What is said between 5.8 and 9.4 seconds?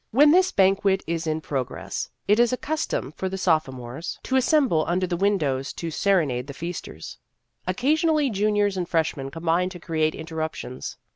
sere nade the feasters. Occasionally juniors and freshmen